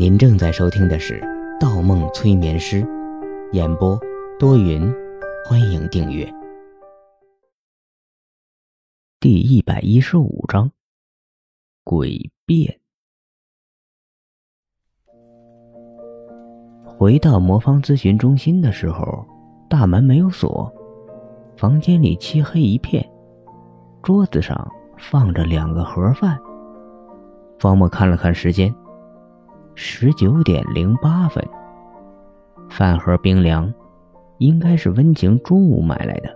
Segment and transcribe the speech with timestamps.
[0.00, 1.20] 您正在收听的是
[1.60, 2.82] 《盗梦催眠师》，
[3.52, 4.00] 演播
[4.38, 4.90] 多云，
[5.44, 6.26] 欢迎订阅。
[9.20, 10.70] 第一百一十五章，
[11.84, 12.80] 诡辩。
[16.86, 19.26] 回到魔方咨询中心的时候，
[19.68, 20.72] 大门没有锁，
[21.58, 23.06] 房间里漆黑一片，
[24.02, 26.40] 桌子上放着两个盒饭。
[27.58, 28.74] 方墨看了看时间，
[29.82, 31.42] 十九点零八分。
[32.68, 33.72] 饭盒冰凉，
[34.36, 36.28] 应该是温情中午买来的。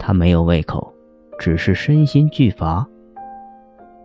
[0.00, 0.92] 他没有胃口，
[1.38, 2.84] 只是身心俱乏，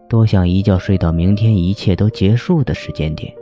[0.07, 3.33] 多想一觉睡到明天一切都结束的时间点。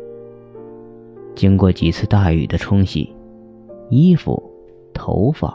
[1.35, 3.13] 经过几次大雨的冲洗，
[3.89, 4.41] 衣服、
[4.93, 5.53] 头发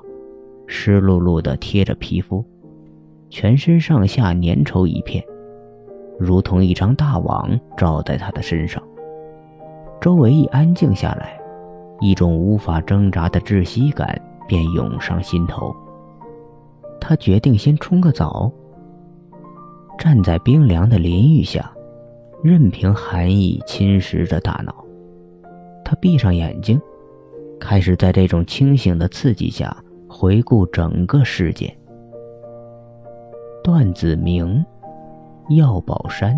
[0.67, 2.45] 湿漉漉的贴着皮肤，
[3.31, 5.25] 全身上下粘稠一片。
[6.19, 8.83] 如同一张大网罩在他的身上。
[10.01, 11.39] 周围一安静下来，
[12.01, 15.75] 一种无法挣扎的窒息感便涌上心头。
[17.01, 18.51] 他决定先冲个澡。
[19.99, 21.71] 站在冰凉的淋浴下，
[22.43, 24.85] 任凭寒意侵蚀着大脑。
[25.85, 26.81] 他闭上眼睛，
[27.59, 29.75] 开始在这种清醒的刺激下
[30.09, 31.75] 回顾整个事件。
[33.63, 34.65] 段子明。
[35.51, 36.37] 药宝山，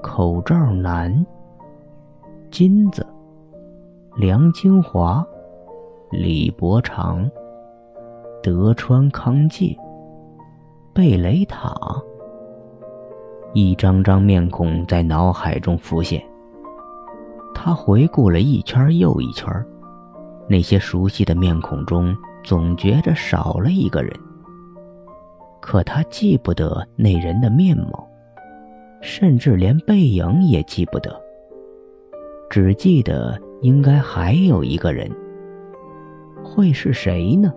[0.00, 1.26] 口罩男，
[2.50, 3.06] 金子，
[4.16, 5.24] 梁清华，
[6.10, 7.30] 李伯常，
[8.42, 9.76] 德川康介，
[10.94, 11.74] 贝雷塔。
[13.52, 16.22] 一张张面孔在脑海中浮现。
[17.54, 19.46] 他回顾了一圈又一圈，
[20.48, 24.12] 那些熟悉的面孔中，总觉着少了一个人。
[25.60, 28.08] 可他记不得那人的面貌，
[29.02, 31.27] 甚至连背影也记不得。
[32.50, 35.10] 只记得应该还有一个人，
[36.42, 37.52] 会是谁呢？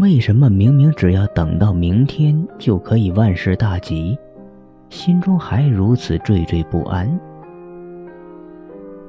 [0.00, 4.18] 为什么明明只要等到明天就可以万事大吉，
[4.88, 7.08] 心中还如此惴惴不安？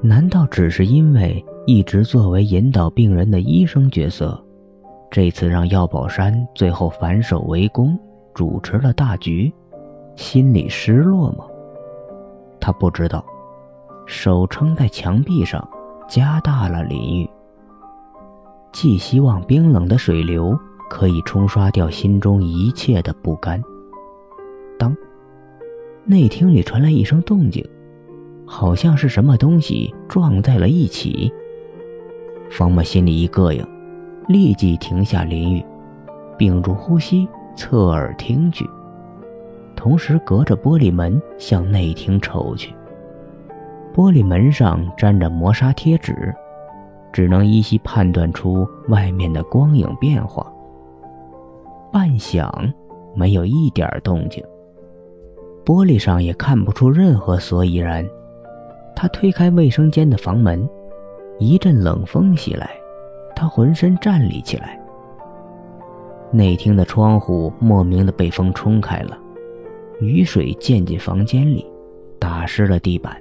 [0.02, 4.40] 难道只是因为一直作为引导病人的医生角色？
[5.10, 7.98] 这次让药宝山最后反手为攻，
[8.34, 9.52] 主持了大局，
[10.16, 11.46] 心里失落吗？
[12.60, 13.26] 他不知道，
[14.06, 15.68] 手撑在墙壁上，
[16.08, 17.30] 加大了淋浴。
[18.72, 20.58] 寄希望冰冷的水流
[20.90, 23.62] 可以冲刷掉心中一切的不甘。
[24.78, 24.96] 当，
[26.04, 27.66] 内厅里传来一声动静，
[28.46, 31.32] 好像是什么东西撞在了一起。
[32.50, 33.66] 方墨心里一膈应。
[34.28, 35.64] 立即停下淋浴，
[36.36, 38.68] 屏住呼吸，侧耳听去，
[39.76, 42.74] 同时隔着玻璃门向内厅瞅去。
[43.96, 46.36] 玻璃门上粘着磨砂贴纸，
[47.14, 50.46] 只能依稀判断出外面的光影变化。
[51.94, 52.74] 半晌，
[53.16, 54.44] 没有一点动静。
[55.64, 58.06] 玻璃上也看不出任何所以然。
[58.94, 60.68] 他推开卫生间的房门，
[61.40, 62.70] 一阵冷风袭来。
[63.34, 64.78] 他浑身站立起来。
[66.32, 69.18] 内厅的窗户莫名的被风冲开了，
[70.02, 71.66] 雨水溅进房间里，
[72.20, 73.16] 打湿了地板，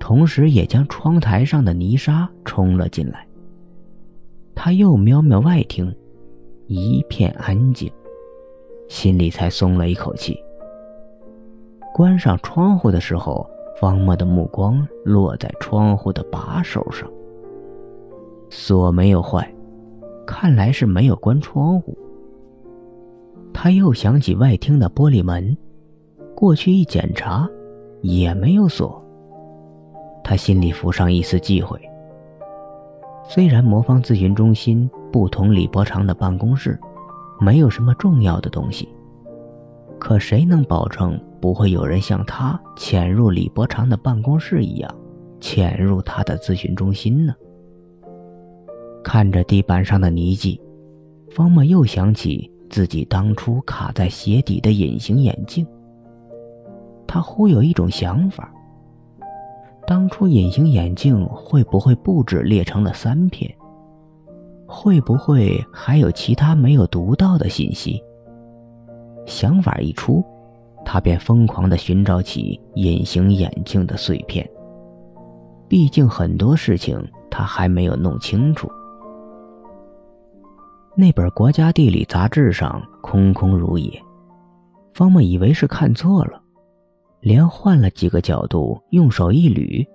[0.00, 3.24] 同时也将窗台上的泥沙冲了进来。
[4.54, 5.94] 他又瞄瞄外厅，
[6.66, 7.88] 一片安静，
[8.88, 10.36] 心里才松了一口气。
[11.94, 13.48] 关上窗户的时候，
[13.80, 17.08] 方墨的目光落在窗户的把手上。
[18.48, 19.54] 锁没有坏，
[20.26, 21.96] 看来是没有关窗户。
[23.52, 25.56] 他又想起外厅的玻璃门，
[26.34, 27.48] 过去一检查，
[28.00, 29.04] 也没有锁。
[30.30, 31.76] 他心里浮上一丝忌讳。
[33.24, 36.78] 虽然魔方咨询中心不同李伯常的办公室，
[37.40, 38.88] 没有什么重要的东西，
[39.98, 44.94] 可谁能保证不会有人像他潜入李伯常的办公室一样，
[45.40, 47.34] 潜入他的咨询中心呢？
[49.02, 50.62] 看着地板上的泥迹，
[51.30, 55.66] 方墨又想起自己当初卡在鞋底的隐形眼镜。
[57.04, 58.54] 他忽有一种想法：
[59.90, 63.52] 当初隐形眼镜会不会不止裂成了三片？
[64.64, 68.00] 会不会还有其他没有读到的信息？
[69.26, 70.24] 想法一出，
[70.84, 74.48] 他便疯狂地寻找起隐形眼镜的碎片。
[75.66, 78.70] 毕竟很多事情他还没有弄清楚。
[80.94, 84.00] 那本国家地理杂志上空空如也，
[84.94, 86.39] 方墨以为是看错了，
[87.20, 89.86] 连换了几个角度，用手一捋，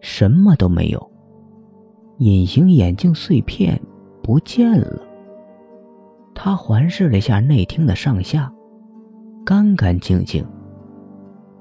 [0.00, 1.10] 什么都没有。
[2.18, 3.80] 隐形眼镜碎片
[4.22, 5.02] 不见了。
[6.34, 8.52] 他环视了一下内厅的上下，
[9.44, 10.46] 干干净净。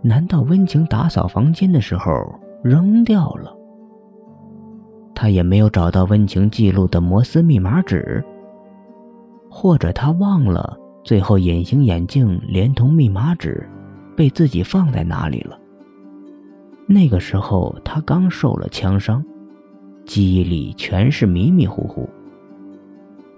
[0.04, 2.12] 难道温情打扫房间的时候
[2.64, 3.56] 扔掉了？
[5.14, 8.24] 他也没有找到温情记录的摩斯密码纸，
[9.50, 13.68] 或者他忘了最后隐形眼镜连同密码纸
[14.16, 15.58] 被自己放在哪里了。
[16.88, 19.24] 那个时候他刚受了枪伤，
[20.06, 22.10] 记忆里全是迷迷糊糊。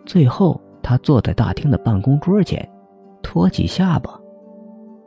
[0.06, 2.68] 最后他坐在大厅的办公桌前，
[3.22, 4.20] 托起下巴。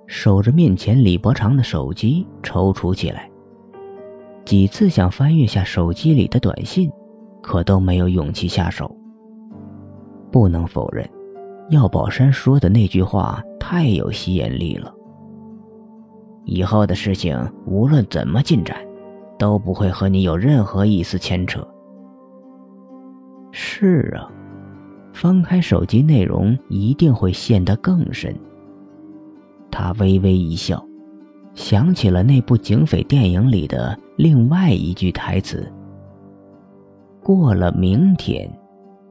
[0.07, 3.29] 守着面前李伯常的手机，踌躇起来。
[4.45, 6.89] 几次想翻阅下手机里的短信，
[7.43, 8.97] 可都没有勇气下手。
[10.31, 11.05] 不能否认，
[11.71, 14.95] 药宝山说的那句话太有吸引力了。
[16.47, 18.77] 以后的事情无论怎么进展，
[19.37, 21.67] 都不会和你有任何一丝牵扯。
[23.51, 24.31] 是啊，
[25.13, 28.35] 翻开手机内容，一定会陷得更深。
[29.71, 30.83] 他微微一笑，
[31.55, 35.71] 想起了那部警匪电影里的另外一句台词
[37.25, 38.49] ：“过了明天，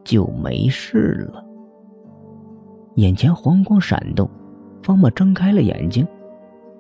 [0.06, 1.44] 就没事了。”
[2.96, 4.30] 眼前黄光闪动，
[4.82, 6.08] 方墨睁开了眼睛，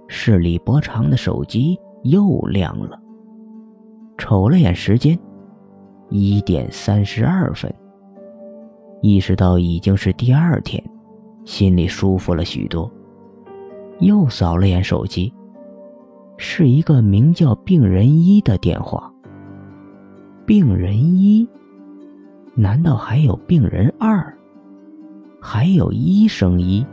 [0.07, 2.99] 是李伯长的手机又亮了。
[4.17, 5.17] 瞅了眼时间，
[6.09, 7.73] 一点三十二分。
[9.01, 10.83] 意识到已经是第二天，
[11.43, 12.89] 心里舒服了许多。
[13.99, 15.33] 又扫了眼手机，
[16.37, 19.11] 是一个名叫“病人一”的电话。
[20.45, 21.47] 病人一，
[22.55, 24.33] 难道还有病人二？
[25.39, 26.85] 还有医生一？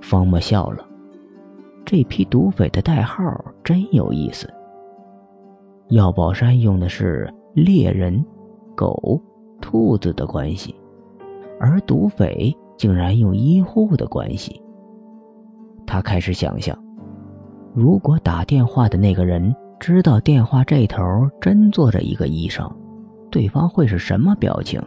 [0.00, 0.87] 方墨笑了，
[1.90, 3.24] 这批毒匪的代号
[3.64, 4.46] 真有意思。
[5.88, 8.22] 药宝山用的是猎人、
[8.76, 9.18] 狗、
[9.58, 10.74] 兔子的关系，
[11.58, 14.60] 而毒匪竟然用医护的关系。
[15.86, 16.78] 他开始想象，
[17.72, 21.02] 如果打电话的那个人知道电话这头
[21.40, 22.70] 真坐着一个医生，
[23.30, 24.78] 对方会是什么表情？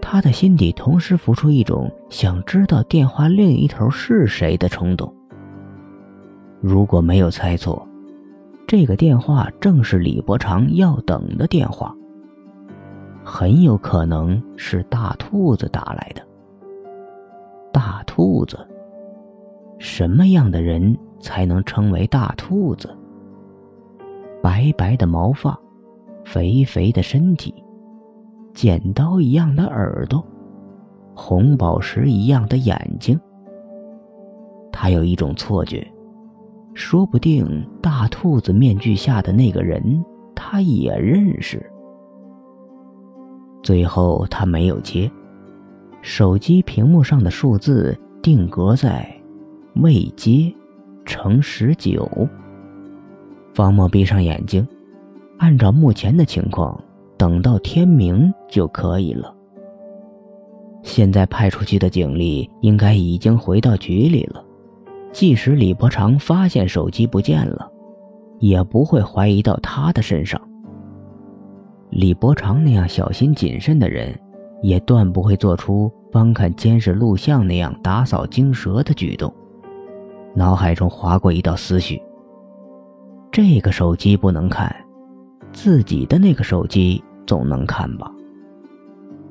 [0.00, 5.14] 他的心底同时浮出一种想知道电话另一头是谁的冲动。
[6.66, 7.86] 如果没有猜错，
[8.66, 11.94] 这个电话正是李伯常要等的电话，
[13.22, 16.22] 很有可能是大兔子打来的。
[17.70, 18.66] 大兔子。
[19.78, 22.88] 什么样的人才能称为大兔子？
[24.42, 25.58] 白白的毛发，
[26.24, 27.52] 肥肥的身体，
[28.54, 30.24] 剪刀一样的耳朵，
[31.14, 33.20] 红宝石一样的眼睛。
[34.72, 35.86] 他有一种错觉，
[36.74, 40.04] 说不定大兔子面具下的那个人，
[40.34, 41.64] 他也认识。
[43.62, 45.10] 最后他没有接，
[46.02, 49.08] 手机屏幕上的数字定格在。
[49.76, 50.54] 未接，
[51.04, 52.08] 乘十九。
[53.54, 54.64] 方墨闭上眼睛，
[55.38, 56.80] 按照目前的情况，
[57.16, 59.34] 等到天明就可以了。
[60.82, 64.44] 现在派出去的警力应该已经回到局里了，
[65.14, 67.70] 即使李伯常发现手机不见了，
[68.40, 70.40] 也不会怀疑到他的身上。
[71.90, 74.12] 李伯常那样小心谨慎的人，
[74.60, 79.32] 也断不会做出翻看监视录像那样打草惊蛇的举动。
[80.34, 82.02] 脑海中划过一道思绪。
[83.30, 84.74] 这个手机不能看，
[85.52, 88.10] 自己的那个手机总能看吧？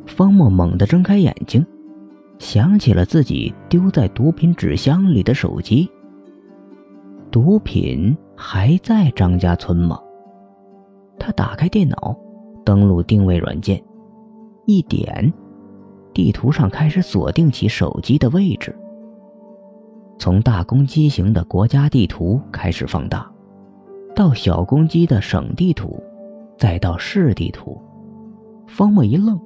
[0.06, 1.66] 方墨猛地睁开眼睛，
[2.44, 5.90] 想起了自己丢在毒品纸箱里的手机。
[7.32, 9.98] 毒品还在张家村吗？
[11.18, 12.14] 他打开电脑，
[12.66, 13.82] 登录定位软件，
[14.66, 15.34] 一点，
[16.14, 18.78] 地图上开始锁定起手机的位置。
[20.20, 23.26] 从大公鸡型的国家地图开始放大，
[24.14, 26.04] 到小公鸡的省地图，
[26.58, 27.82] 再到市地图。
[28.68, 29.40] 方墨一愣，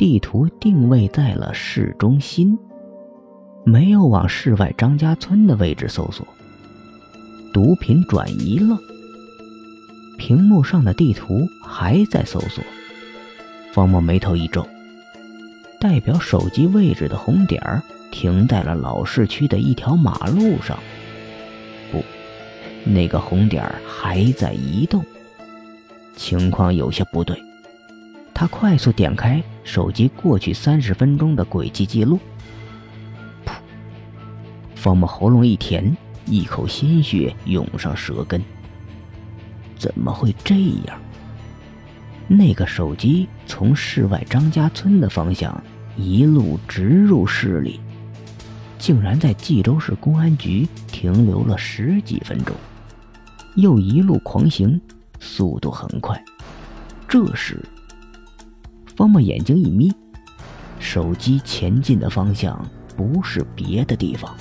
[0.00, 2.58] 地图定位在了市中心，
[3.66, 6.26] 没有往市外张家村的位置搜索。
[7.52, 8.78] 毒品转移了，
[10.16, 12.64] 屏幕上的地图还在搜索。
[13.74, 14.66] 方墨眉头一皱，
[15.78, 17.82] 代表手机位置的红点儿。
[18.10, 20.78] 停在了老市区的一条马路上。
[21.92, 22.02] 不，
[22.90, 25.04] 那个红点儿还在移动，
[26.16, 27.36] 情况有些不对。
[28.32, 32.18] 他快速点开手机过去三十分钟的轨迹记录。
[33.46, 33.52] 噗，
[34.74, 35.96] 方木喉咙一甜，
[36.26, 38.42] 一口鲜血涌上舌根。
[39.78, 40.56] 怎么会这
[40.88, 41.00] 样？
[42.26, 45.62] 那个手机从市外张家村的方向
[45.96, 47.78] 一路直入市里，
[48.76, 52.56] 竟然在冀州市公安局停留了十几分钟，
[53.54, 54.80] 又一路狂行，
[55.20, 56.20] 速度很快。
[57.06, 57.64] 这时，
[59.00, 59.90] 方木眼睛一眯，
[60.78, 62.62] 手机前进的方向
[62.94, 64.36] 不是别的地方，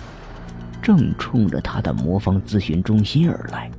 [0.82, 3.72] 正冲着他的魔方咨询中心而来。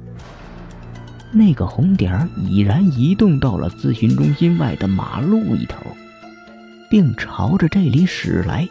[1.32, 5.76] 那个红点儿已然移动到了咨询中心外的马路一头，
[6.88, 8.66] 并朝着这里驶来。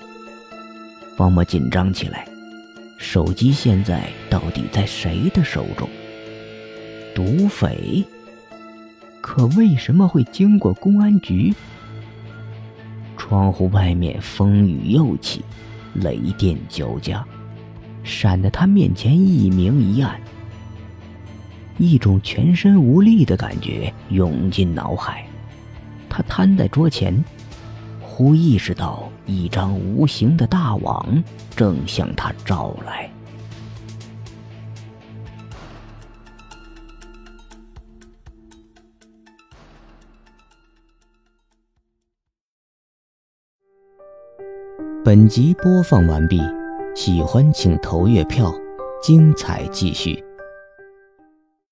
[1.15, 2.27] 方木紧张起来，
[2.97, 5.87] 手机现在到底在谁的手中？
[7.13, 8.03] 毒匪？
[9.21, 11.53] 可为什么会经过公安局？
[13.29, 15.45] 窗户外面风雨又起，
[15.93, 17.23] 雷电交加，
[18.03, 20.19] 闪得他面前一明一暗。
[21.77, 25.23] 一种全身无力的感觉涌进脑海，
[26.09, 27.23] 他瘫在桌前，
[28.01, 31.23] 忽意识到一张无形的大网
[31.55, 33.07] 正向他照来。
[45.09, 46.39] 本集播放完毕，
[46.93, 48.53] 喜欢请投月票，
[49.01, 50.23] 精彩继续。